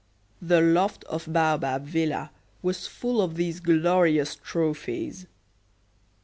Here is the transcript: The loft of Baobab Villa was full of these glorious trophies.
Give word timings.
The 0.41 0.61
loft 0.61 1.03
of 1.03 1.27
Baobab 1.31 1.83
Villa 1.85 2.31
was 2.63 2.87
full 2.87 3.21
of 3.21 3.35
these 3.35 3.59
glorious 3.59 4.35
trophies. 4.35 5.27